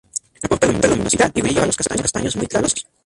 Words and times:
Aporta 0.41 0.65
luminosidad 0.65 1.31
y 1.35 1.41
brillo 1.43 1.61
a 1.61 1.67
los 1.67 1.77
cabellos 1.77 2.01
castaños 2.01 2.35
muy 2.35 2.47
claros 2.47 2.71
y 2.71 2.75
rubios. 2.81 2.93